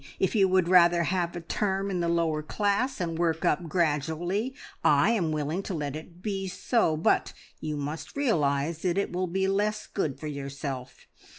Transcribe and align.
If 0.19 0.33
you 0.33 0.47
would 0.47 0.67
rather 0.67 1.03
have 1.03 1.35
a 1.35 1.41
term 1.41 1.91
in 1.91 1.99
the 1.99 2.09
lower 2.09 2.41
class 2.41 2.99
and 2.99 3.19
work 3.19 3.45
up 3.45 3.67
gradually, 3.69 4.55
I 4.83 5.11
am 5.11 5.31
willing 5.31 5.61
to 5.69 5.75
let 5.75 5.95
it 5.95 6.23
be 6.23 6.47
so; 6.47 6.97
but 6.97 7.33
you 7.59 7.77
must 7.77 8.15
realise 8.15 8.79
that 8.79 8.97
it 8.97 9.11
will 9.13 9.27
be 9.27 9.47
less 9.47 9.85
good 9.85 10.19
for 10.19 10.25
yourself. 10.25 11.05